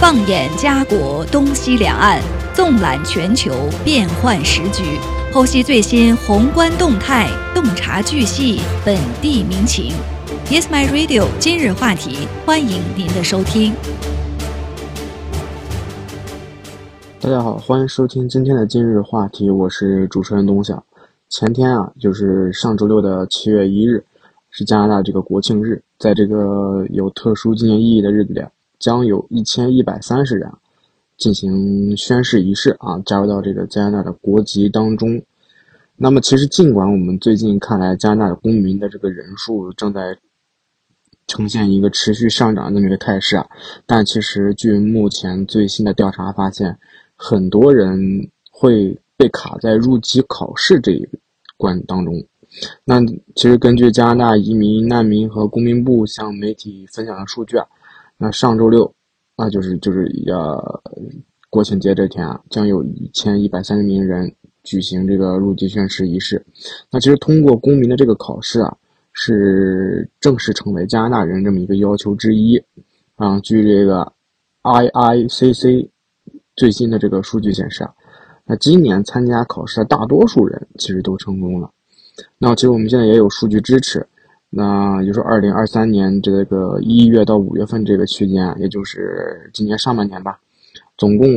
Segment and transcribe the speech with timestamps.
[0.00, 2.22] 放眼家国东西两岸，
[2.54, 3.52] 纵览全球
[3.84, 4.98] 变幻时局，
[5.30, 9.92] 剖析最新宏观动态，洞察巨细本地民情。
[10.46, 11.26] Yes, my radio。
[11.38, 13.74] 今日话题，欢迎您的收听。
[17.20, 20.82] 大家好，欢迎收听今天的今日话题，我是主持人东晓。
[21.28, 24.02] 前天啊，就是上周六的七月一日，
[24.50, 28.40] 是加拿大这个国庆日，在这个有特殊纪念意义的日子里。
[28.80, 30.50] 将有一千一百三十人
[31.16, 35.22] 进行宣誓仪式啊，加入到这个加拿大的国籍当中。
[35.96, 40.16] 那么，其实尽管我们最近看来加拿大公民的这个人数正在
[41.26, 43.46] 呈现一个持续上涨的这么一个态势啊，
[43.84, 46.78] 但其实据目前最新的调查发现，
[47.14, 51.06] 很多人会被卡在入籍考试这一
[51.58, 52.24] 关当中。
[52.84, 52.98] 那
[53.36, 57.66] 其实根据加拿大移民难民和公民部向媒体分享的数据啊。
[58.22, 58.94] 那上周六，
[59.36, 60.82] 啊，就是就是要
[61.48, 64.30] 国庆节这天啊，将有一千一百三十名人
[64.62, 66.44] 举行这个入籍宣誓仪式。
[66.90, 68.76] 那其实通过公民的这个考试啊，
[69.14, 72.62] 是正式成为加拿大人这么一个要求之一。
[73.16, 74.12] 啊，据这个
[74.64, 75.88] IICC
[76.56, 77.94] 最新的这个数据显示啊，
[78.44, 81.72] 那今年参加考试的大多数人其实都成功了。
[82.36, 84.06] 那其实我们现在也有数据支持。
[84.52, 90.40] 那也就说，二零二三年这个一月到五月份这个区间，也就是今年上半年吧，
[90.98, 91.28] 总共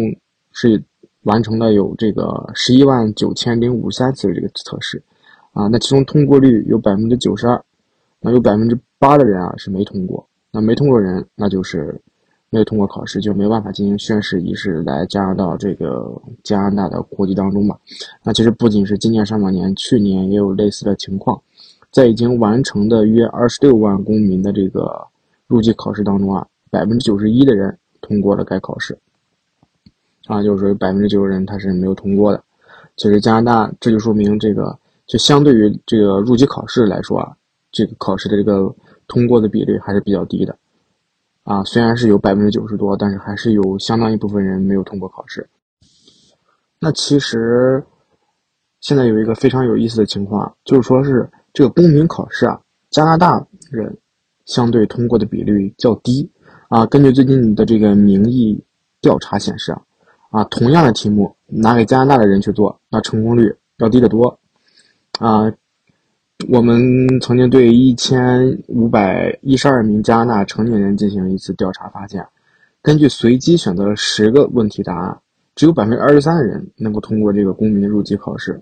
[0.51, 0.83] 是
[1.21, 5.01] 完成了有这个十一万九千零五三次的这个测试，
[5.51, 7.63] 啊，那其中通过率有百分之九十二，
[8.19, 12.01] 那有百分之八的人啊是没通过，那没通过人，那就是
[12.49, 17.77] 没有通过考试，就没办法进行宣誓仪式来加入到这个加拿大的国籍当中吧。
[18.23, 21.39] 那其实不仅是今年上半年，去年也有类似的情况。
[21.93, 25.07] 在已经完成的约二十六万公民的这个
[25.45, 28.97] 入籍考试当中啊，百分之九十一的人通过了该考试，
[30.25, 32.43] 啊，就是说百分之九十人他是没有通过的。
[32.97, 37.37] 其实加拿大这就说明这个，就相对于这个入籍考试来说啊，
[37.71, 38.73] 这个考试的这个
[39.07, 40.57] 通过的比例还是比较低的，
[41.43, 45.47] 啊，虽然是有百分之九十多，但是还是有相当一部分人没有通过考试。
[46.79, 47.83] 那其实
[48.81, 51.29] 现在有一个非常有意思的情况，就是说是。
[51.53, 52.59] 这个公民考试啊，
[52.89, 53.95] 加拿大人
[54.45, 56.27] 相对通过的比率较低
[56.67, 56.85] 啊。
[56.87, 58.59] 根据最近的这个民意
[59.01, 59.81] 调查显示啊，
[60.31, 64.39] 啊，同样的题目拿给加拿大的人去做，那成功率要低得多
[65.19, 65.53] 啊。
[66.49, 66.81] 我们
[67.21, 72.25] 曾经对一千五百一十二名加拿大成年人进行一次调查，发现，
[72.81, 75.19] 根据随机选择十个问题答案，
[75.55, 78.59] 只有百分之二十三的人能够通过这个公民入籍考试。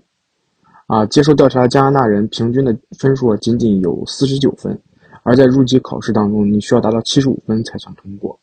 [0.92, 4.78] 啊，接受调查的加拿大人平均的分数仅仅有四十九分，
[5.22, 8.38] 而在入籍考试当中，你需要达到七十五分才算通过。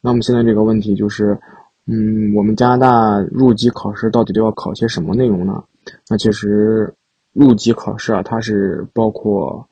[0.00, 1.38] 那么现在这个问题就是，
[1.86, 5.62] 嗯，我们加拿大入籍考试到底都要考些什么内容呢？
[6.10, 6.92] 那其实
[7.32, 9.64] 入籍考试啊，它是包括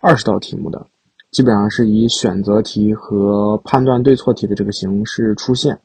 [0.00, 0.86] 二十道题目的，
[1.30, 5.80] 基本上是以选择题和判断对错题的这个形式出现。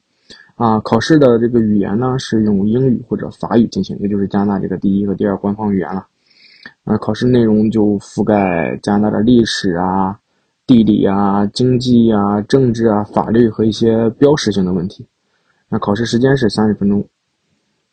[0.56, 6.08] 啊，考试的这个语言呢是用英语或者法语进行，也就是加拿大这个第一和第二官方语言了。
[6.84, 10.19] 啊，考试内容就覆盖加拿大的历史啊、
[10.68, 15.06] 地理啊、经济啊、政治啊、法律和一些标识性的问题。
[15.69, 17.03] 那考试时间是三十分钟。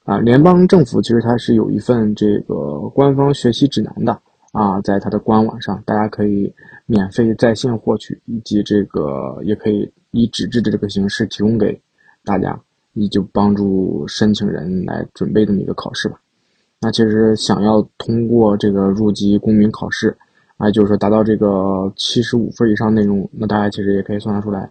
[0.04, 4.20] 啊，联邦政府其实它是有一份这个官方学习指南的
[4.52, 6.52] 啊，在它的官网上，大家可以
[6.86, 11.80] 免费在线获取，以及这个也可以以纸质的这个形式提供给。
[12.24, 12.60] 大家
[12.92, 16.20] 也就帮助申请人来准备这么一个考试吧。
[16.80, 20.16] 那其实想要通过这个入籍公民考试，
[20.56, 24.70] 啊，就是说达到这个七十五分以上内容，那大家其实也可以算得出来，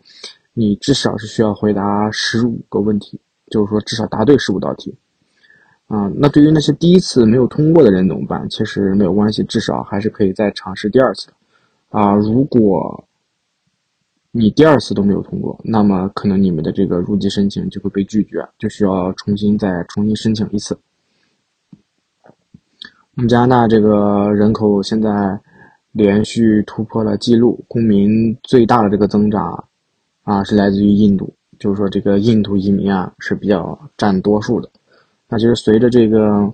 [0.54, 3.20] 你至少是需要回答十五个问题，
[3.52, 4.96] 就是说至少答对十五道题。
[5.88, 8.48] 啊，那对于那些第一次没有通过的人怎么办？
[8.50, 11.34] 其实没有关系，至少还是可以再尝试第二次的。
[11.90, 13.06] 啊，如果。
[14.32, 20.78] 你第二次都没有通过，那么可能你们的这个入籍申请就会被拒绝，就需要重新再重新申请一次。
[23.16, 25.40] 我们加拿大这个人口现在
[25.92, 29.68] 连续突破了记录，公民最大的这个增长
[30.22, 34.70] 啊是来自于印度，就是说这个印度移民啊是比较占多数的。
[35.28, 36.54] 那就是随着这个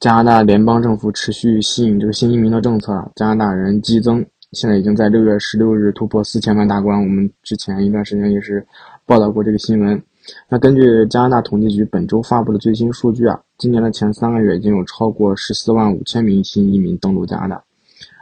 [0.00, 4.24] 加拿大联邦政府持续吸引这个新移民的政策，加拿大人激增。
[4.52, 7.00] 现在已经在六月十六日突破四千万大关。
[7.00, 8.66] 我们之前一段时间也是
[9.04, 10.02] 报道过这个新闻。
[10.48, 17.64] 那根据加拿大统计局本周发布的最新数据啊，今年的前三个月已经有超过十四万五千名新移民登陆加拿大，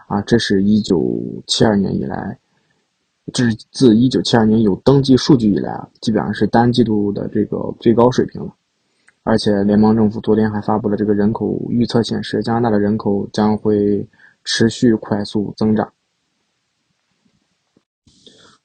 [0.09, 1.03] 啊，这是一九
[1.47, 2.39] 七二年以来
[3.33, 8.55] 这是自一九七二年有登记数据以来啊，基本上是单季度的这个最高水平了。
[9.23, 14.07] 而且联邦政府昨天还发布了这个人口预测，显示加拿大的人口将会
[14.45, 15.91] 持续快速增长。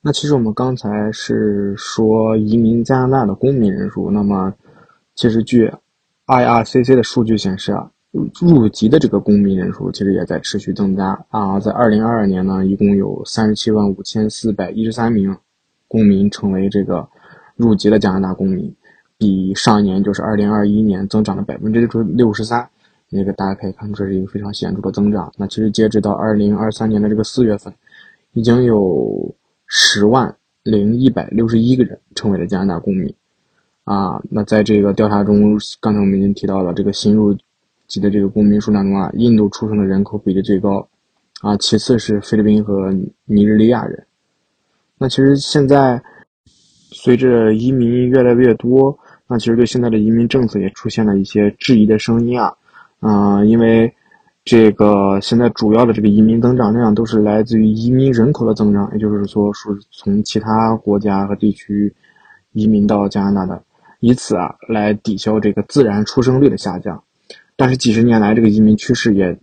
[0.02, 4.54] 那其实我们刚才是说移民加拿大的公民人数，那么
[5.14, 5.70] 其实据
[6.26, 7.92] IRCC 的数据显示啊，
[8.40, 15.36] 入籍的这个公民人数其实也在持续增加啊，在二零二二年呢，一共有三十七万五千四百一十三名
[15.90, 17.06] 公民成为这个
[17.58, 18.74] 入籍的加拿大公民，
[19.18, 21.86] 比上一年就是二零二一年增长了百分之
[22.16, 22.66] 六十三，
[23.10, 25.30] 那个大家可以看出这是一个非常显著的增长。
[25.36, 27.74] 那其实截止到二零二三年的这个四月份，
[28.32, 29.36] 已经有。
[29.72, 33.14] 十万零一百六十一个人成为了加拿大公民，
[33.84, 37.38] 啊，那在这个调查中，刚才我们已经提到了这个新入
[37.88, 40.90] 籍的这个公民数量中啊，印度出生的人口比例最高，
[41.42, 42.92] 啊，其次是菲律宾和
[43.26, 44.08] 尼日利亚人。
[44.98, 46.02] 那其实现在
[46.92, 52.58] 随着移民越来越多，那其实对现在的移民政策也出现了一些质疑的声音啊，
[53.00, 53.94] 啊，因为。
[54.50, 61.94] 这个现在主要的这个移民增长量都是来自于移民人口的增长，也就是说，是从其他国家和地区
[62.52, 63.62] 移民到加拿大的，
[64.00, 67.04] 以此啊来抵消这个自然出生率的下降。
[67.56, 69.38] 但是几十年来，这个移民趋势也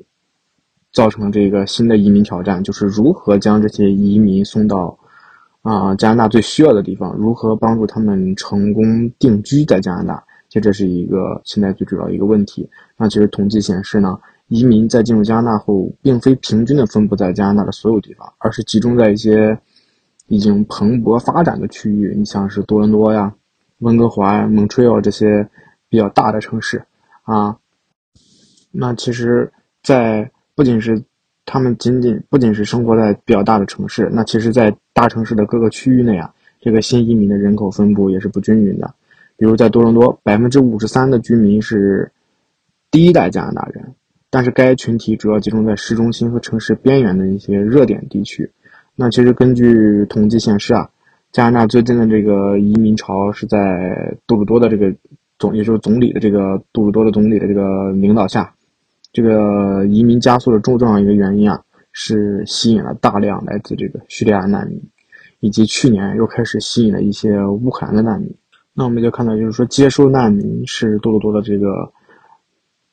[0.93, 4.99] 造成了这个新的移民挑战，就是如何将这些移民送到
[5.63, 10.25] 啊加拿大最需要的地方，如何帮助他们成功定居在加拿大，
[10.57, 12.67] 其实这是一个现在最主要一个问题。
[12.97, 14.19] 那其实统计显示呢。
[14.49, 19.59] 移民在进入加拿大后，并非平均的分布在加拿大的所有地方，而是集中在一些
[20.29, 22.15] 已经蓬勃发展的区域。
[22.17, 23.35] 你像是多伦多呀、
[23.81, 25.49] 温哥华呀、蒙特利尔这些
[25.89, 26.81] 比较大的城市
[27.25, 27.59] 啊。
[28.71, 31.03] 那其实，在不仅是
[31.45, 38.95] 他们仅仅不仅是生活在比较大的城市，那其实，在大城市的各个区域内啊，这个新移民的人口分布也是不均匀的。
[39.37, 42.13] 比如在多伦多，百分之五十三的居民是
[42.91, 43.95] 第一代加拿大人。
[44.29, 48.51] 但是该群体主要集中在市中心和城市边缘的一些热点地区。
[48.95, 50.91] 那其实根据统计显示啊，
[51.33, 54.95] 加拿大最近的这个移民潮是在杜鲁多的这个
[55.39, 58.53] 总，也就是总理的这个杜鲁多的总理的这个领导下，
[59.13, 61.63] 这个移民加速的重要一个原因啊，
[61.93, 64.83] 是吸引了大量来自这个叙利亚难民，
[65.41, 68.35] 以及去年又开始吸引了一些乌克兰的难民。
[68.77, 71.93] 那我们就看到，就是说接收难民是多鲁多的这个。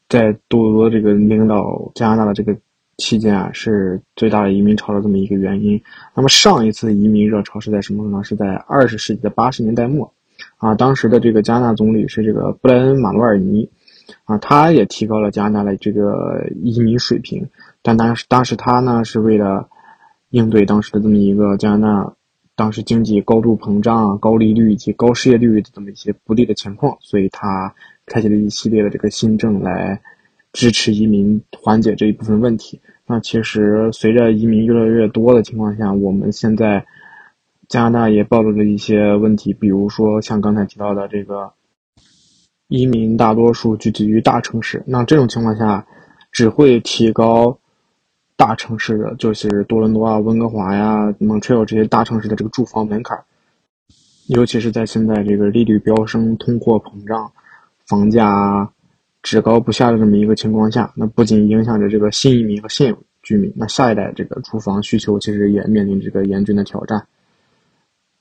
[0.09, 2.55] 在多鲁多这个领导加拿大的这个
[2.97, 5.81] 期间啊，是最大的移民潮的这么一个原因。
[6.13, 8.23] 那么上一次移民热潮是在什么呢？
[8.23, 10.13] 是在二十世纪的八十年代末，
[10.57, 13.71] 啊，当时的这个加拿大总理是这个布莱恩·马努尔尼，
[14.25, 17.49] 啊，他也提高了加拿大的这个移民水平。
[17.81, 19.67] 但当时当时他呢是为了
[20.29, 22.13] 应对当时的这么一个加拿大
[22.55, 27.73] 当时经济高度膨胀、高利率以及高失业率的这么一些不利的情况，所以他。
[28.05, 30.01] 开启了一系列的这个新政来
[30.51, 32.81] 支持移民，缓解这一部分问题。
[33.07, 36.85] 那其实随着移民越来越多的情况下，我们现在
[37.69, 41.53] 加拿大也暴露了一些问题，比如说像刚才提到的这个
[42.67, 45.87] 移民大多数聚集于大城市，那这种情况下
[46.29, 47.57] 只会提高
[48.43, 53.17] 大城市的，就是多伦多啊、温哥华呀、蒙特利尔这些大城市的这个住房门槛，
[54.27, 57.31] 尤其是在现在这个利率飙升、通货膨胀。
[57.87, 58.69] 房价
[59.21, 67.07] 只高不下的这么一个情况下，那不仅影响着这个新移民和现有居民，那下一代这个住房需求其实也面临这个严峻的挑战。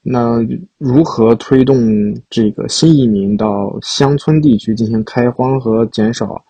[0.03, 0.39] 那
[0.79, 6.45] 如何推动这个新移民到乡村地区进行开荒和减少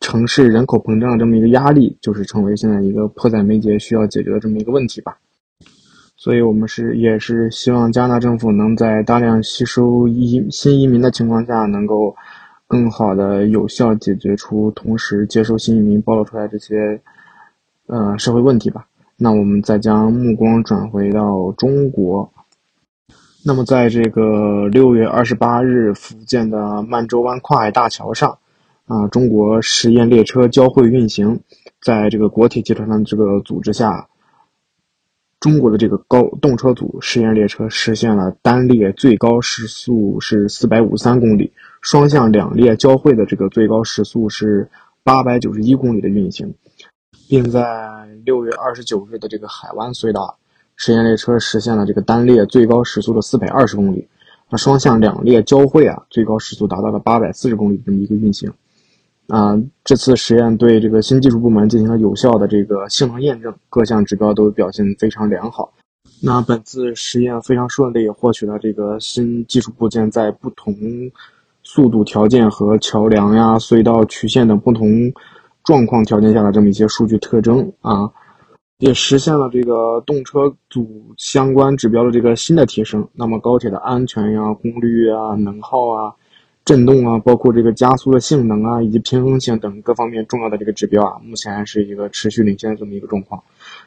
[0.00, 5.18] 城市人口膨胀这么一个压力，就是成为现在一个迫在眉睫需要解决的这么一个问题吧。
[6.16, 12.14] 所以我们是也是希望加拿大政府能在大量吸收移新移民的情况下，能够。
[12.68, 17.00] 更好的有效解决出同时接收新移民暴露出来这些，
[17.86, 18.88] 呃社会问题吧。
[19.16, 22.28] 那我们再将目光转回到中国。
[23.44, 28.36] 那么在这个六月二十八日，福建的曼洲湾跨海大桥上，
[28.86, 31.40] 啊，中国实验列车交会运行，
[31.80, 34.08] 在这个国铁集团的这个组织下，
[35.40, 41.52] 中国的这个高动车组实验列车实现了单列最高时速是四百五十三公里。
[41.80, 44.70] 双向两列交汇的这个最高时速是
[45.02, 46.54] 八百九十一公里的运行，
[47.28, 50.38] 并在六月二十九日的这个海湾隧道，
[50.76, 54.06] 实验列车实现了这个单列最高时速的四百二十公里，
[54.48, 58.52] 那双向两列交汇啊，最高时速达到了八百四十公里这么一个运行。
[59.28, 65.72] 啊，这次实验对这个新技术部门进行了有效的这个性能验证，各项指标都表现非常良好。
[66.22, 70.74] 那本次实验非常顺利，获取了这个新技术部件在不同
[71.62, 75.12] 速度条件和桥梁呀、隧道曲线等不同
[75.64, 78.08] 状况条件下的这么一些数据特征啊，
[78.78, 83.06] 也实现了这个动车组相关指标的这个新的提升。
[83.12, 86.14] 那么高铁的安全呀、功率啊、能耗啊、
[86.66, 93.40] 震动啊，包括这个加速的性能啊，以及平衡性等各方面重要的这个指标啊，目前还是一个持续领先的这么一个状况。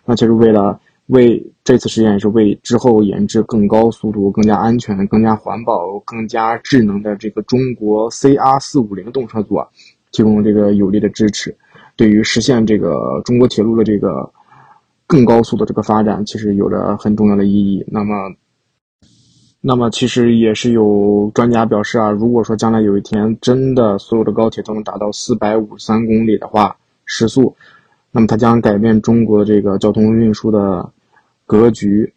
[0.06, 9.68] 那其实为了为这次实验也是为之后研制更高速度、更加安全、更加环保、更加智能的这个中国 CR 四五零动车组啊，
[10.14, 11.54] 提供这个有力的支持。
[11.98, 14.32] 对于实现这个中国铁路的这个
[15.06, 17.84] 更高速的这个发展，其实有着很重要的意义。
[17.90, 18.14] 那么，
[19.62, 27.56] 那么其实也是有专家表示啊，如果说将来有一天真的所有的高铁都能达到四百五十三公里的话时速，
[28.12, 30.92] 那么它将改变中国这个交通运输的。
[31.52, 32.14] 格局，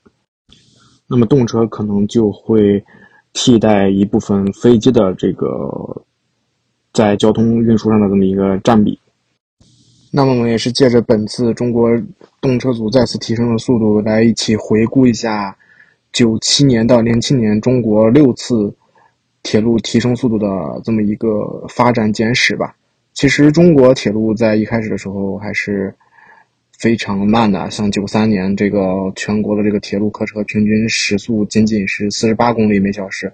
[1.07, 2.85] 那么动车可能就会
[3.33, 6.03] 替代一部分飞机的这个
[6.93, 9.01] 在交通运输上的这么一个占比。
[10.11, 11.89] 那么我们也是借着本次中国
[12.43, 15.57] 动车组再次提升的速度，来一起回顾一下
[16.13, 18.75] 九七年到零七年中国六次
[19.43, 20.47] 铁路提升速度的
[20.85, 22.77] 这么一个发展简史吧。
[23.15, 25.95] 其实中国铁路在一开始的时候还是。
[26.79, 33.33] 非常慢的，像九三年这个全国的这个铁路客车平均时速仅仅是四十八公里每小时，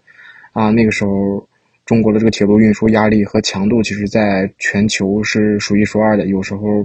[0.52, 1.48] 啊，那个时候
[1.86, 6.26] 中国的这个铁路运输压力和强度，其实在全球是数一数二的。
[6.26, 6.84] 有时候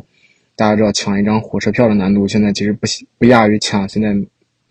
[0.55, 4.15] 大家知道抢一张火车票的难度，现在其实不不亚于抢现在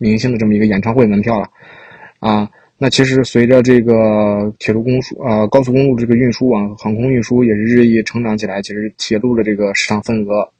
[0.03, 1.49] 明星的这么一个演唱会门票了，
[2.19, 10.53] 啊，那其实随着这个铁路公输啊高速公路这个运输网航空运输也是日益成长起来，其实铁路的这个市场份额。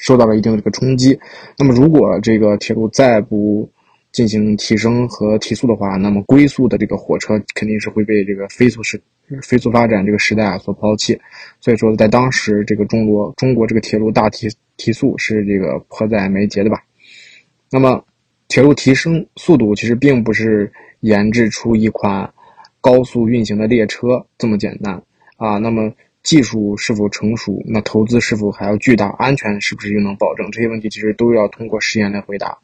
[0.00, 1.18] 受到了一定的这个冲击，
[1.58, 3.68] 那么如果这个铁路再不
[4.12, 9.00] 进行提升和提速的话，那么龟速的这个火车肯定是会被这个飞速时
[9.42, 11.18] 飞速发展这个时代啊所抛弃。
[11.60, 16.80] 所以说，在当时这个中国中国这个铁路大提提速是这个迫在眉睫的吧？
[17.68, 18.04] 那么，
[18.48, 22.28] 铁路提升速度其实并不是研制出一款
[22.80, 25.00] 高速运行的列车这么简单
[25.36, 25.58] 啊。
[25.58, 25.92] 那么。
[26.24, 27.62] 技术是否成熟？
[27.64, 29.06] 那投资是否还要巨大？
[29.18, 30.50] 安全是不是又能保证？
[30.50, 32.58] 这些问题其实都要通过实验来回答。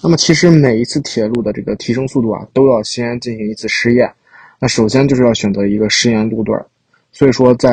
[0.00, 4.12] 那么，其实每一次铁路的这个提升速度啊，都要先进行一次试验。
[4.60, 6.64] 那首先就是要选择一个试验路段。
[7.10, 7.70] 所以说，在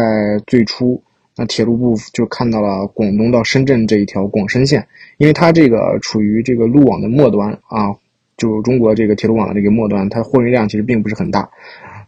[0.47, 1.03] 最初，
[1.37, 7.95] 那铁路部就看到了广东到深圳这一条广深线，因为它这个处于这个路网的末端啊，
[8.37, 11.49] 就中国这个铁路网的这个末端，它货运量其实并不是很大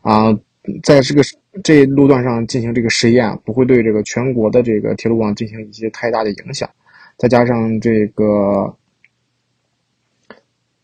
[0.02, 0.38] 啊。
[0.84, 1.22] 在这个
[1.64, 6.70] 这路段上进行这个实验，不会对这个全国的这个铁路网进行一些太大的影响。
[7.18, 8.76] 再加上这个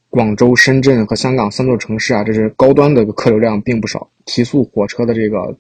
[0.10, 5.58] 广州、深圳和香港三座城市啊，这是高端的客流量并不少，提速火车的这个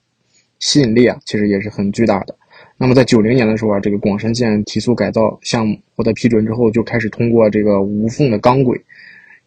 [0.59, 2.35] 吸引力啊，其实也是很巨大的。
[2.77, 8.81] 那么在九零年的时候啊，这个广深线提速改造项目获得批准之后，就开始通过这个无缝的钢轨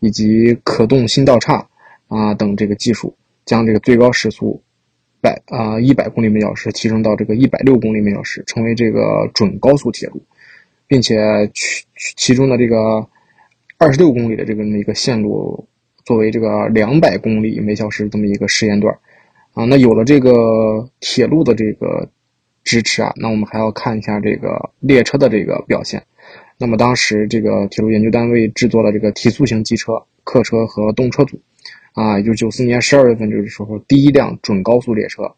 [0.01, 1.69] 以及可动新道岔
[2.09, 4.63] 啊等这个技术，将这个最高时速。
[5.21, 10.23] 百啊，一百公里每小时提升到这个一百六公里每小时，成为这个准高速铁路，
[10.87, 11.17] 并且
[11.53, 11.85] 其
[12.17, 13.05] 其中的这个
[13.79, 15.67] 二十六公里的这个那个线路
[16.05, 18.97] 作为这个两百公里每小时这么一个试验段
[19.55, 19.65] 啊。
[19.65, 22.09] 那有了这个铁路的这个
[22.69, 26.03] 支持啊，那我们还要看一下这个列车的这个表现。
[26.59, 31.41] 那么当时这个铁路研究单位制作了这个提速型机车、客车和动车组。
[31.95, 35.35] 啊，也就是九四年十二月份这个时候，第一辆准高速列车，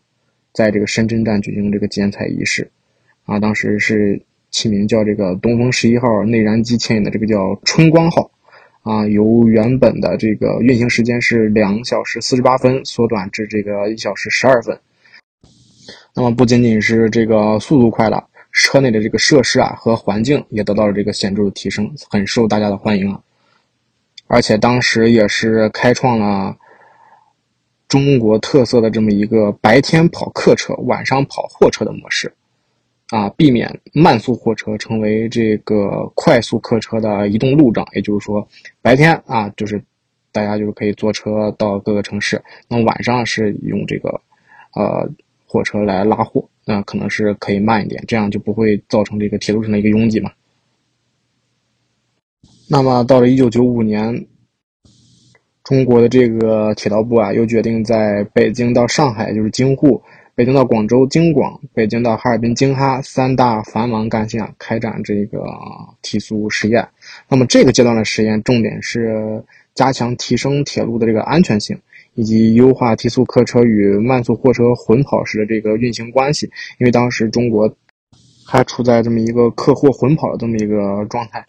[0.53, 2.71] 在这个深圳站举行这个剪彩仪式，
[3.25, 4.21] 啊，当时是
[4.51, 8.31] 起名叫这个东风十一号内燃机牵引的这个叫春光号，
[8.83, 14.79] 啊，由原本的这个运行时间是两小时四十八分缩短至这个一小时十二分。
[16.21, 23.23] 那么不仅仅是这个速度快了，车内的这个设施啊和环境也得到了这个显著的提升，很受大家的欢迎啊。
[24.27, 26.55] 而且当时也是开创了
[27.89, 32.35] 中国特色的这么一个白天跑客车、晚上跑货车的模式，
[33.09, 37.89] 啊，避免慢速货车成为这个快速客车的移动路障。
[37.95, 38.47] 也就是说，
[38.83, 39.83] 白天啊，就是
[40.33, 44.21] 大家就是可以坐车到各个城市，那晚上是用这个
[44.75, 45.09] 呃
[45.53, 50.31] 火车来拉货，那可能是可以慢一点，这样就不会造成这个铁路上的一个拥挤嘛。
[52.69, 54.27] 那么到了一九九五年，
[55.65, 60.01] 中国的这个铁道部啊，又决定在北京到上海，就是京沪
[60.37, 65.45] 北京到广州京广、北京到哈尔滨京哈三大繁忙干线啊开展这个
[66.01, 66.89] 提速实验。
[67.29, 71.77] 那么这个阶段的实验重点是加强提升铁路的这个安全性，
[72.21, 76.51] 以及优化提速客车与慢速货车混跑时的这个运行关系。
[76.79, 77.75] 因为当时中国
[78.45, 81.43] 还处在这么一个客货混跑的这么一个状态。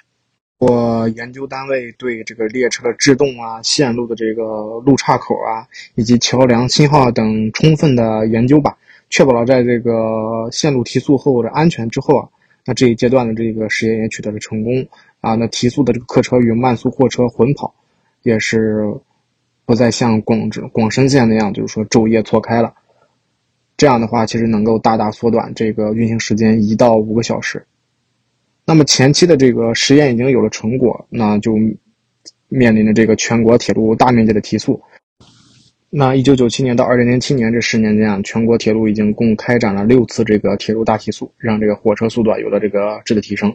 [0.60, 8.78] 我研究单位对这个列车制动啊、线路的这个路岔口啊，以及桥梁信号等充分的研究吧，
[9.10, 12.30] 确保了在这个线路提速后的安全之后啊，
[12.64, 14.88] 那这一阶段的这个实验也取得了成功
[15.20, 15.34] 啊。
[15.34, 17.74] 那提速的这个客车与慢速货车混跑，
[18.22, 18.86] 也是
[19.66, 22.74] 不再像广智广深线那样，就是说昼夜错开了。
[23.78, 27.66] 这样的话，其实能够大大缩短这个运行时间一到五个小时。
[28.66, 31.56] 那么前期的这个实验已经有了成果，那就
[32.48, 34.82] 面临着这个全国铁路大面积的提速。
[35.90, 43.54] 那一九九七年到二零零七年这十年间啊，全国铁路已经共开展了六次这个铁路大提速，让这个火车速度有了这个质的提升。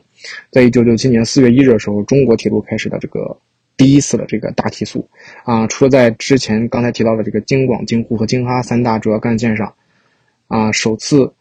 [0.51, 3.39] 在一九九七年四月一日的时候，中国铁路开始了这个
[3.77, 5.09] 第一次的这个大提速
[5.45, 5.67] 啊。
[5.67, 9.75] 除了在之前刚才提到的这个京广、京沪和京哈三大主要干线上
[10.49, 11.33] 啊，首次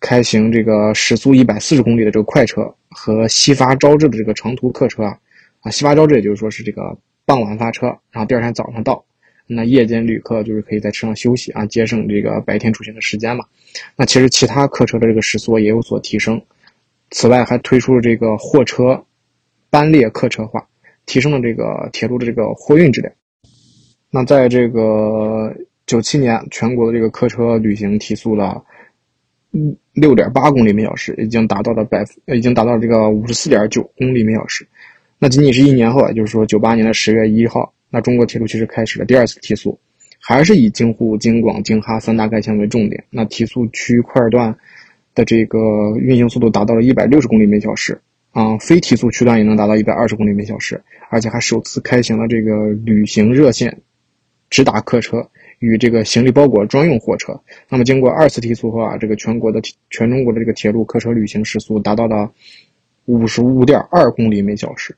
[0.00, 2.74] 开行这个时速一百四十公里的这个快车。
[2.92, 5.16] 和西发招致的这个长途客车啊，
[5.60, 9.04] 啊，西发招致也就是说是这个傍晚发车，然后第二天早上到，
[9.46, 13.44] 那夜间旅客就是可以在车上休息啊，节省这个白天出行的时间嘛。
[13.94, 16.42] 那其实其他客车的这个时速也有所提升。
[17.12, 19.04] 此外，还推出了这个货车
[19.70, 20.66] 班列客车化，
[21.10, 23.12] 提升了这个铁路的这个货运质量。
[24.12, 25.52] 那在这个
[25.84, 28.62] 九七年，全国的这个客车旅行提速了。
[29.52, 34.64] 嗯，六点八公里每小时，已经达到了百分，已经达到了这个五十四点九公里每小时。
[35.18, 39.76] 那仅仅是一年后啊，就是说九八年的十月一号，那中国铁路其实开始了第二次提速，
[40.20, 43.02] 还是以京沪、京广、京哈三大干线为重点。
[43.10, 44.56] 那提速区块段
[45.16, 45.58] 的这个
[45.98, 48.00] 运行速度达到了一百六十公里每小时
[48.32, 53.80] 啊，非提速区段也能达到一百二十公里每小时，而且还首次开行了这个旅行热线，
[54.48, 55.28] 直达客车。
[55.60, 62.32] 与这个行李包裹专用货车，那么经过二次提速后啊，这个全国的全中国的这个铁路客车旅行时速达到了
[63.04, 64.96] 五十五点二公里每小时，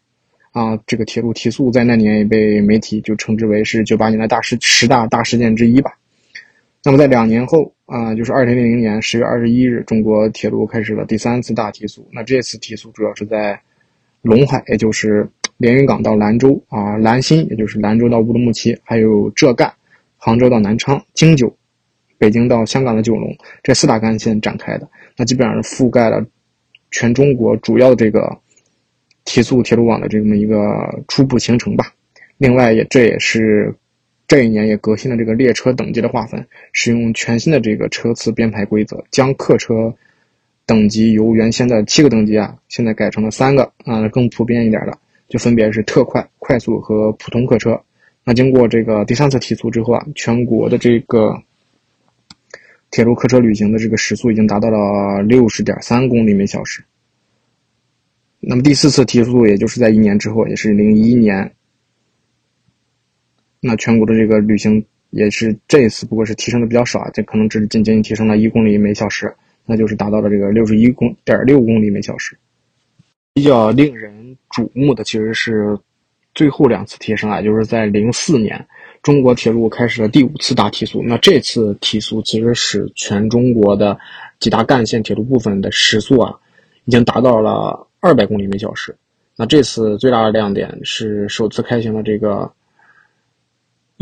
[0.53, 5.99] 啊，这个铁路提速在那年也被媒体就称之为是九八年的大事十大大事件之一吧。
[6.85, 12.09] 那么在两年后啊，就是二零零零年十月二十一日，中国铁路开始了第三次大提速。
[12.13, 13.61] 那这次提速主要是在
[14.23, 19.73] 陇海，也就是连云港到兰州啊，兰新，也就是兰州到乌鲁木齐，还有浙赣。
[20.25, 21.53] 杭州到南昌、京九、
[22.17, 26.25] 北京到香港的九龙这四大干线展开的，那基本上是覆盖了
[26.93, 28.39] 全中国主要的这个
[29.25, 31.93] 提速铁路网的这么一个初步形成吧。
[32.39, 33.75] 另外，也这也是
[34.29, 39.95] 这一年也革新了这个列车等级的划分，使用全新的这个车次编排规则，将客车
[40.65, 47.79] 等级由原先的七个等级啊，现在改成了三个啊，更普遍一点的，就分别是特快、快速和普通客车。
[48.25, 51.43] 那经过这个第三次提速之后啊，全国的这个
[52.91, 56.85] 铁路客车旅行的这个时速已经达到了六十点三公里每小时。
[58.39, 61.53] 那么第四次提速，也就是在一年之后，也是零一年，
[63.63, 72.37] 那全国的这个旅行也是这一次不过是提升的比较少啊，这可能只是仅仅提升了一公里每小时，那就是达到了这个六十一公点六公里每小时。
[73.33, 75.79] 比较令人瞩目的其实是。
[76.35, 78.67] 最后两次提升啊，就是在零四年，
[79.03, 81.03] 中国铁路开始了第五次大提速。
[81.03, 83.99] 那这次提速其实使全中国的
[84.41, 86.35] 几大干线铁路部分的时速啊，
[86.87, 88.97] 已经达到了二百公里每小时。
[89.37, 92.51] 那这次最大的亮点是首次开行了这个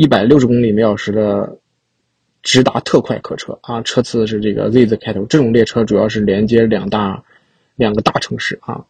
[0.01, 1.59] 一百六十公里每小时的
[2.43, 5.27] 直达特快客车啊，车次是这个 Z 字开头。
[5.27, 7.23] 这种列车主要是连接两大
[7.77, 8.83] 两个大城市啊，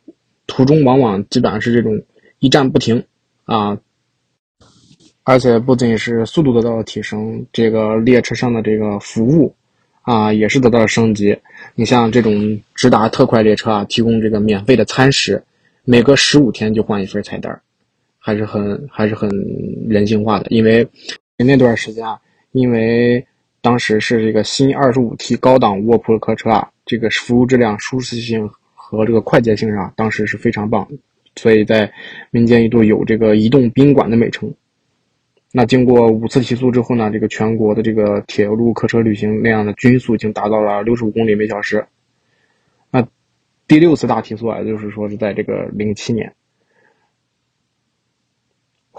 [0.46, 2.00] 途中往往基本上是这种
[2.38, 3.04] 一站不停。
[3.44, 3.76] 啊，
[5.24, 9.52] 而且不仅是速度得到了提升，这个列车上的这个服务
[10.02, 11.36] 啊也是得到了升级。
[11.74, 15.42] 你像这种直达特快列车啊，提供这个免费的餐食，
[15.82, 17.60] 每隔十五天就换一份菜单，
[18.20, 19.28] 还是很还是很
[19.88, 20.46] 人性化的。
[20.50, 20.87] 因为
[21.37, 22.20] 那段时间啊，
[22.52, 23.26] 因为
[23.61, 30.87] 当时是这个新二十五 T 高档卧铺客车啊，这个服务质量、舒适性和这个快捷性上，当时是非常棒。
[31.37, 31.92] 所以在
[32.30, 34.52] 民间一度有这个“移动宾馆”的美称。
[35.52, 41.85] 那经过五次提速之后呢，这个全国的这个铁路客车旅行量的均速已经达到了六十五公里每小时。
[42.90, 43.06] 那
[43.66, 46.33] 第六次大提速啊，就是说是在这个零七年，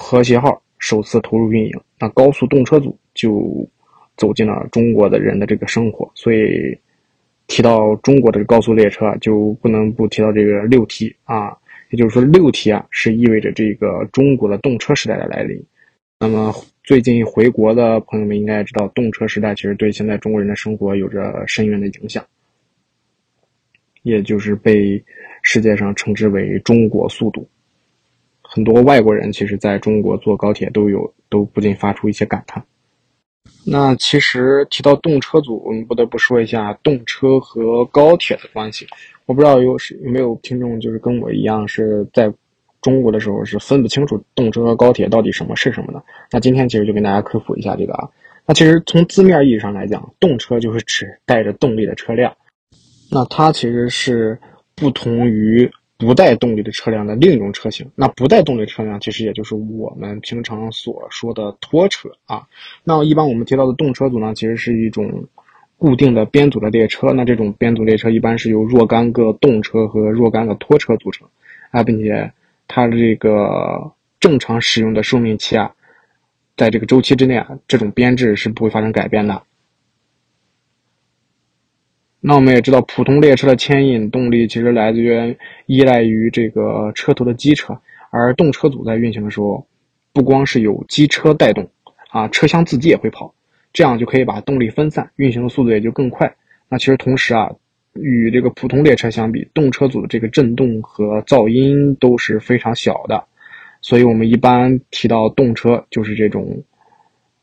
[0.02, 3.66] 和谐号首次投入运营，那高速动车组就
[4.18, 6.76] 走进了中国的人的这个生活，所以
[7.46, 11.56] 提到中国的高速列车，就不能不提到这个六 T 啊。
[11.92, 15.64] 也就是说，六 T 啊是意味着这个中国的动车时代的来临。
[16.20, 22.26] 那么最近回国的朋友们应该知道，动车时代其实对现在中国人的生活有着深远的影响，
[24.02, 25.02] 也就是被
[25.44, 27.48] 世界上称之为“中国速度”。
[28.54, 32.62] 很多外国人其实在中国坐高铁都有都不禁发出一些感叹。
[33.66, 38.86] 那其实提到动车组，我们不得不说一下动车和高铁的关系。
[39.26, 42.34] 我不知道有是有没有听众就是跟我一样是在
[42.82, 46.04] 中国的时候是分不清楚动车和高铁到底什么是什么的。
[46.30, 48.10] 那今天其实就跟大家科普一下这个啊。
[48.46, 52.36] 那其实从字面意义上来讲，动车就是指带着动力的车辆。
[53.10, 54.38] 那它其实是
[54.76, 57.90] 不同于不带动力的车辆的另一种车型。
[57.96, 62.48] 那不带动力车辆其实也就是我们平常所说的拖车啊。
[62.84, 65.28] 那一般我们提到的动车组呢，其实是一种。
[65.82, 71.28] 固定的编组的列车，那这种编组列车一般是由若干个动车和若干个拖车组成，
[71.72, 72.32] 啊，并且
[72.68, 75.74] 它这个正常使用的寿命期啊，
[76.56, 79.42] 在这个周期之内啊，这种编制是不会发生改变的。
[82.24, 87.76] 那我们也知道，普通列车的牵引动力其实来自于依赖于这个车头的机车，
[88.12, 89.66] 而动车组在运行的时候，
[90.14, 91.68] 不光是有机车带动，
[92.12, 93.34] 啊，车厢自己也会跑。
[93.74, 96.32] 这样就可以把动力分散，运行的速度也就更快。
[96.70, 97.50] 那其实同时啊，
[97.94, 103.24] 与这个普通列车相比，动车组的这个震动和噪音都是非常小的。
[103.82, 106.64] 所以我们一般提到动车，就是这种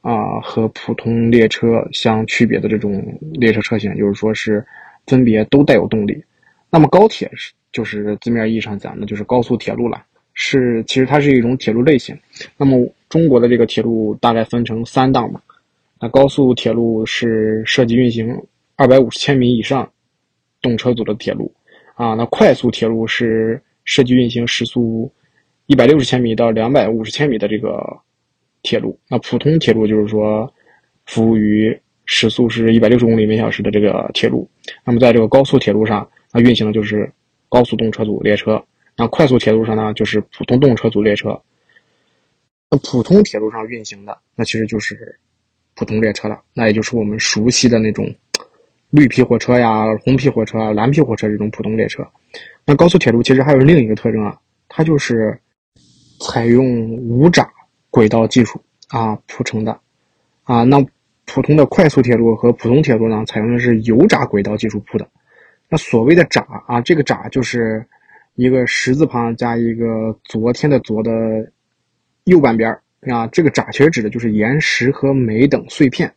[0.01, 4.65] 啊和普通列车相区别的这种列车车型，就是说是
[5.07, 6.23] 分别都带有动力。
[6.71, 12.17] 那么高铁是就是字面意义上讲的，就是高速铁路了，是其实它是一种铁路类型。
[12.57, 15.41] 那么中国的这个铁路大概分成三档嘛。
[16.01, 18.41] 那高速铁路是设计运行
[18.77, 19.91] 二百五十千米以上
[20.63, 21.53] 动车组的铁路，
[21.95, 25.11] 啊，那快速铁路是设计运行时速
[25.67, 27.99] 一百六十千米到两百五十千米的这个
[28.63, 28.99] 铁路。
[29.09, 30.53] 那普通铁路就是说
[31.07, 34.49] 服务于时速是一百六十公里每小时的这个铁路。
[34.85, 37.11] 那么在这个高速铁路上，那运行的就是
[37.49, 38.57] 高速动车组列车；
[38.97, 41.41] 那快速铁路上呢，就是普通动车组列车。
[42.71, 45.19] 那普通铁路上运行的，那其实就是。
[45.75, 48.13] 普通列车了，那也就是我们熟悉的那种
[48.91, 52.05] 绿皮火车呀、红皮火车、蓝皮火车这种普通列车。
[52.67, 55.39] 那高速铁路其实还有另一个特征啊，它就是
[56.19, 57.49] 采用无闸
[57.91, 59.79] 轨道技术啊铺成的
[60.45, 60.65] 啊。
[60.65, 60.85] 那
[61.27, 65.09] 普通的快速铁路和普通铁路呢，采用的是油闸轨道技术铺的。
[65.69, 67.87] 那所谓的闸啊，这个闸就是
[68.35, 71.11] 一个十字旁加一个昨天的昨的
[72.25, 72.79] 右半边。
[73.03, 76.13] 啊，这个闸其实指的就是岩石和煤等碎片。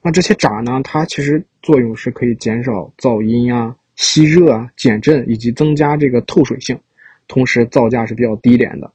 [0.00, 6.80] 那这些闸呢，它其实作用是可以减少噪音啊、吸热啊、减震以及增加这个透水性，
[7.28, 8.90] 同时造价是比较低廉的。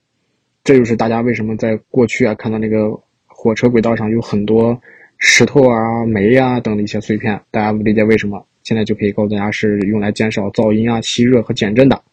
[0.63, 2.91] 这就是大家为什么在过去啊看到那个
[3.25, 4.79] 火车轨道上有很多
[5.17, 8.45] 石头啊、煤啊等的一些碎片，大家不理解为什么？
[8.61, 12.03] 现在就可以告诉大家是用来减少噪音啊、吸热和减震的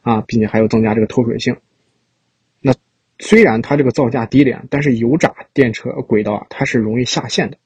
[0.00, 1.54] 啊，并且还有增加这个透水性。
[2.60, 2.72] 那
[3.18, 7.58] 虽然它这个造价低廉，但是油闸电车轨道啊，它是容易下陷的，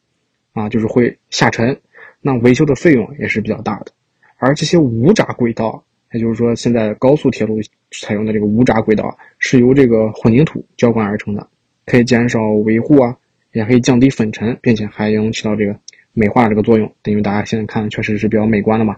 [0.54, 1.80] 啊，就是会下沉，
[2.20, 3.92] 那维修的费用也是比较大的。
[4.38, 5.84] 而这些无闸轨道，
[6.16, 11.46] 也就是说现在高速铁路采用的这个无闸轨道，是由这个混凝土浇灌而成的，
[11.84, 13.14] 可以减少维护啊，
[13.52, 15.78] 也可以降低粉尘，并且还能起到这个
[16.14, 16.90] 美化这个作用。
[17.04, 18.96] 因为大家现在看确实是比较美观的嘛。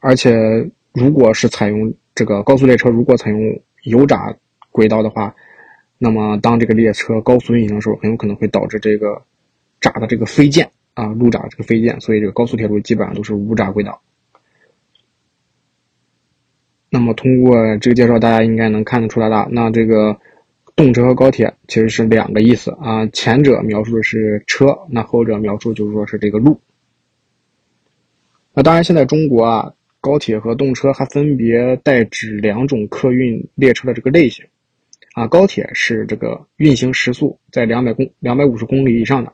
[0.00, 4.34] 而且如果是采用这个高速列车，如果采用油闸
[4.70, 5.34] 轨道的话，
[5.98, 9.22] 那么当这个列车高速运行的时候，很有可能会导致这个
[9.80, 14.00] 闸的这个飞溅啊，路闸这个飞溅，所以这个高速铁路基本上都是无闸轨道。
[16.90, 19.48] 那么通过这个介绍，大家应该能看得出来了。
[19.50, 20.16] 那这个
[20.74, 26.60] 动车和高铁其实是两个意思啊，前者描述的是车，那后者描述就是说是这个路。
[28.54, 29.72] 那当然，现在中国啊。
[29.98, 34.44] 高铁和动车还分别代指两种客运列车的这个类型，
[35.14, 39.32] 啊，高铁是这个运行时速在两百公两百五十公里以上的，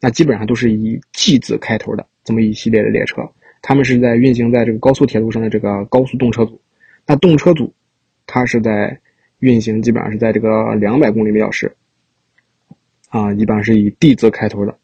[0.00, 3.28] 那基本上都是以 G 字开头的这么一系列的列车，
[3.60, 6.60] 他们是在运行在这个高速铁路上的这个高速动车组，
[7.06, 7.74] 那动车组，
[8.26, 9.00] 它是在
[9.38, 11.76] 运行基本上是在这个两百公里每小时，
[13.10, 14.78] 啊，一般是以 D 字开头的，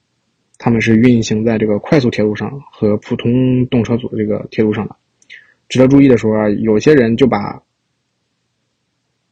[0.58, 4.96] 他们是运行在这个快速铁路上和普通动车组的这个铁路上的。
[5.68, 7.62] 值得注意的时候啊，有些人就把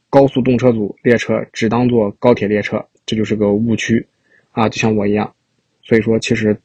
[0.09, 4.07] 高速动车组列车只当做高铁列车，这就是个误区，
[4.51, 5.35] 啊，就像我一样。
[5.83, 6.59] 所以说，其实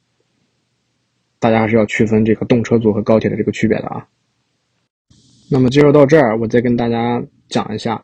[1.39, 4.09] 大家还是要区分这个动车组和高铁的这个区别的啊。
[5.51, 8.03] 那么，介绍到这儿，我再跟大家讲一下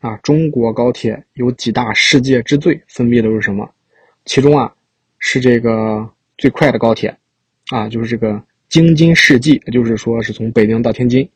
[0.00, 3.68] 啊，中国高铁有几大世界之最，分别都是什么？
[4.24, 4.72] 其中啊，
[5.18, 7.16] 是这个最快的高铁
[7.70, 11.26] 啊，就是这个京津世纪，就是说是从北京到天津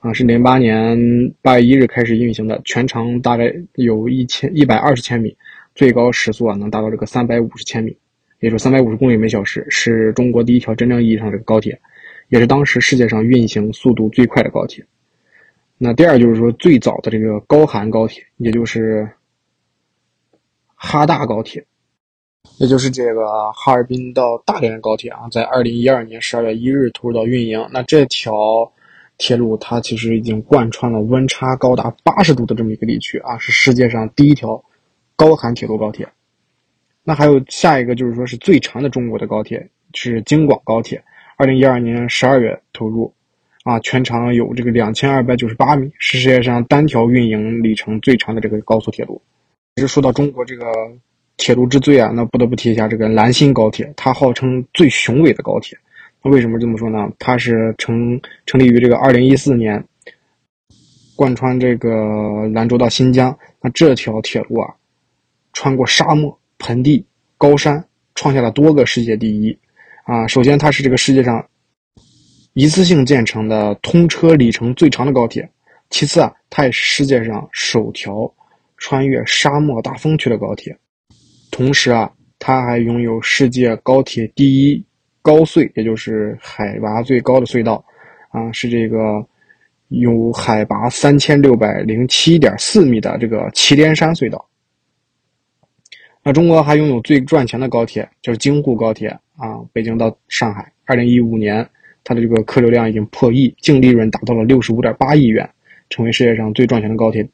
[0.00, 0.96] 啊，是零八年
[1.40, 5.34] 八月一日开始运行的，全长大概有一千一百二十千米，
[5.74, 7.96] 最高时速啊能达到这个三百五十千米。
[8.40, 11.80] 也就三百五十公里每小时，是中国第一条真正意义上的高铁，
[12.28, 14.86] 也是当时世界上运行速度最快的高铁。
[15.76, 19.10] 那第二就是说，最早的这个高寒高铁，也就是
[20.74, 21.66] 哈大高铁，
[22.58, 27.68] 也就是这个哈尔滨到大连的高铁啊，在二零一二年十二月一日投入到运营。
[27.72, 28.32] 那这条
[29.18, 34.64] 铁路它其实已经贯穿了温差高达八十度的这么一个地区啊，是世界上第一条
[35.16, 36.08] 高寒铁路高铁。
[37.02, 41.04] 那还有下一个就是说是最长的中国的高铁是京广高铁，
[41.36, 43.12] 二零一二年十二月投入，
[43.64, 49.20] 啊，全长有这个两千二百九十八米，是世界上单条运营里程最长的这个高速铁路。
[49.76, 50.64] 其实说到中国这个
[51.36, 55.76] 铁路之最啊，那不得不提一下这个兰新高铁，它号称最雄伟的高铁。
[56.22, 57.10] 那为什么这么说呢？
[57.18, 59.84] 它是成成立于这个二零一四年，
[61.16, 63.36] 贯穿这个兰州到新疆。
[63.60, 64.74] 那这条铁路啊，
[65.52, 66.38] 穿过沙漠。
[66.56, 67.04] 盆地、
[67.36, 69.58] 高山创下了多个世界第一，
[70.04, 71.44] 啊，首先它是这个世界上
[72.52, 75.48] 一次性建成的通车里程最长的高铁，
[75.88, 78.30] 其次啊，它也是世界上首条
[78.76, 80.76] 穿越沙漠大风区的高铁，
[81.50, 84.84] 同时啊，它还拥有世界高铁第一
[85.22, 87.82] 高隧，也就是海拔最高的隧道，
[88.28, 89.26] 啊，是这个
[89.88, 94.46] 有海拔三千六百零七点四米的这个祁连山隧道。
[96.22, 100.72] 那中国还拥有最赚钱的高铁，就是京沪高铁啊，北京到上海。
[100.84, 101.68] 二零一五年，
[102.02, 105.48] 它的这个客流量已经破亿，净利润达到了六十五点八亿元，
[105.90, 107.28] 成为世界上最赚钱的高铁。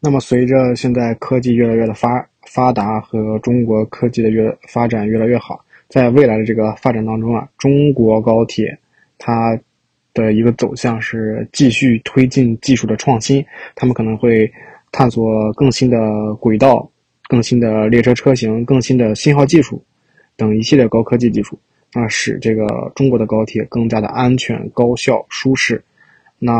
[0.00, 8.78] 那么，随着现在科技越来越的发发达和中国科技的越发展越来越好，在未来的这个发展当中啊，中国高铁
[9.18, 9.58] 它
[10.12, 14.52] 的一个走向是继续推进技术的创新，他们可能会
[14.92, 16.90] 探索更新的轨道。
[17.26, 19.82] 更新的列车车型、更新的信号技术
[20.36, 21.58] 等一系列高科技技术，
[21.92, 25.82] 那使这个中国的高铁更加的安全、高效、舒适。
[26.38, 26.52] 那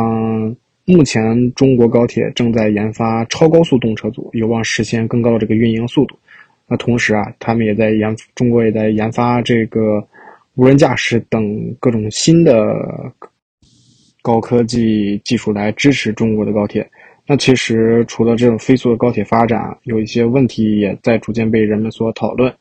[0.85, 6.17] 目前中国高铁正在研发超高速动车组，有望实现更高的这个运营速度。
[6.67, 10.03] 那同时啊，他们也在研，中国也在研发这个
[10.55, 12.75] 无人驾驶等各种新的
[14.21, 16.89] 高科技技术来支持中国的高铁。
[17.27, 22.53] 那其实除了这种飞速的高铁发展，有一些问题也在逐渐被人们所讨论，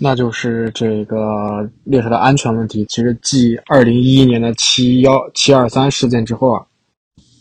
[0.00, 2.84] 那就是这个列车的安全问题。
[2.86, 6.66] 其实继二零一一年的七幺七二三事件之后啊，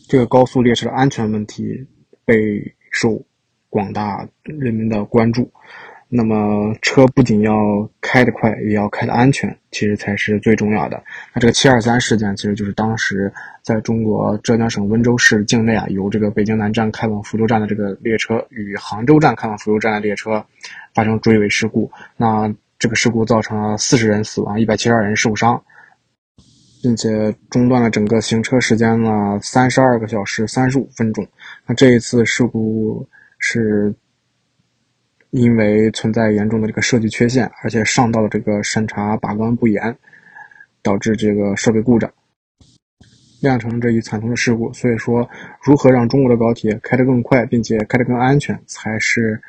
[0.07, 1.85] 这个高速列车的安全问题
[2.25, 3.21] 备受
[3.69, 5.51] 广大人民的关注。
[6.15, 7.51] 那么车不仅要
[7.99, 11.03] 开得快，也要开得安全，其实才是最重要的。
[11.33, 20.45] 那这个七二三事件，其实就是当时在中国浙江省温州市境内啊，由这个北京南站开往福州站的这个列车与杭州站开往福州站的列车
[20.93, 21.91] 发生追尾事故。
[22.15, 25.63] 那这个事故造成了四十人死亡，一百七十二人受伤，
[26.83, 31.27] 并且中断了整个行车时间呢三十二个小时三十五分钟。
[31.65, 33.95] 那这一次事故是。
[35.33, 39.97] 因为存在严重的这个设计缺陷，而且上道的这个审查把关不严，
[40.83, 42.11] 导致这个设备故障，
[43.41, 44.71] 酿成这一惨痛的事故。
[44.73, 45.27] 所以说，
[45.63, 49.41] 如何让中国的高铁开得更快，并且开得更安全，才是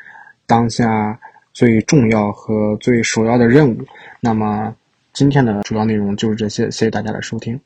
[0.46, 1.20] 当下
[1.52, 3.76] 最重要和最首要的任务。
[4.20, 4.74] 那么，
[5.12, 7.60] 今天的主要内容就是这些，谢谢大家的收听。